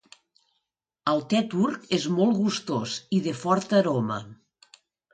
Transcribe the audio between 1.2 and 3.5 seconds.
te turc és molt gustós i de